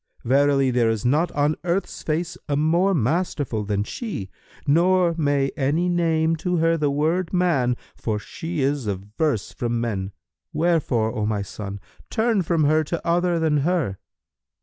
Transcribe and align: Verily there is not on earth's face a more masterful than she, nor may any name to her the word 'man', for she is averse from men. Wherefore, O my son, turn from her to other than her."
Verily 0.23 0.71
there 0.71 0.89
is 0.89 1.05
not 1.05 1.31
on 1.33 1.55
earth's 1.63 2.01
face 2.01 2.35
a 2.49 2.55
more 2.55 2.91
masterful 2.95 3.63
than 3.63 3.83
she, 3.83 4.31
nor 4.65 5.13
may 5.15 5.51
any 5.55 5.89
name 5.89 6.35
to 6.37 6.57
her 6.57 6.75
the 6.75 6.89
word 6.89 7.31
'man', 7.31 7.77
for 7.95 8.17
she 8.17 8.61
is 8.61 8.87
averse 8.87 9.51
from 9.53 9.79
men. 9.79 10.11
Wherefore, 10.53 11.13
O 11.13 11.27
my 11.27 11.43
son, 11.43 11.79
turn 12.09 12.41
from 12.41 12.63
her 12.63 12.83
to 12.85 13.07
other 13.07 13.37
than 13.37 13.57
her." 13.57 13.99